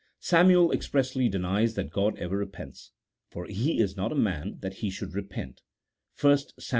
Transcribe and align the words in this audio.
Samuel 0.19 0.71
expressly 0.71 1.29
denies 1.29 1.75
that 1.75 1.91
God 1.91 2.17
ever 2.17 2.35
repents," 2.35 2.89
for 3.31 3.45
he 3.45 3.79
is 3.79 3.95
not 3.95 4.11
a 4.11 4.15
man 4.15 4.57
that 4.61 4.77
he 4.77 4.89
should 4.89 5.13
repent" 5.13 5.61
(1 6.19 6.37
Sam. 6.57 6.69